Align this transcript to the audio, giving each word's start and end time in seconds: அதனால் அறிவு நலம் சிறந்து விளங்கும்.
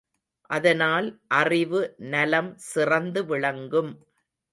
அதனால் 0.49 1.07
அறிவு 1.27 1.81
நலம் 2.13 2.51
சிறந்து 2.71 3.25
விளங்கும். 3.25 3.91